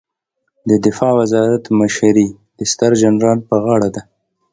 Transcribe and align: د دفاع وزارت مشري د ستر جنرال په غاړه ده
د 0.69 0.71
دفاع 0.85 1.13
وزارت 1.21 1.63
مشري 1.79 2.27
د 2.57 2.59
ستر 2.71 2.91
جنرال 3.01 3.39
په 3.49 3.55
غاړه 3.63 3.89
ده 3.95 4.01